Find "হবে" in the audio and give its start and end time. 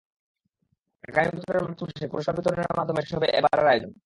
3.15-3.27